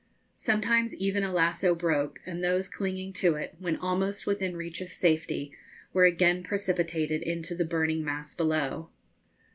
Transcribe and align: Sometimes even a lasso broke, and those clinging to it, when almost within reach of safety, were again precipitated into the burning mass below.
Sometimes 0.39 0.95
even 0.95 1.23
a 1.23 1.31
lasso 1.31 1.75
broke, 1.75 2.21
and 2.25 2.43
those 2.43 2.67
clinging 2.67 3.13
to 3.13 3.35
it, 3.35 3.53
when 3.59 3.75
almost 3.77 4.25
within 4.25 4.57
reach 4.57 4.81
of 4.81 4.89
safety, 4.89 5.51
were 5.93 6.05
again 6.05 6.41
precipitated 6.41 7.21
into 7.21 7.53
the 7.53 7.65
burning 7.65 8.03
mass 8.03 8.33
below. 8.33 8.89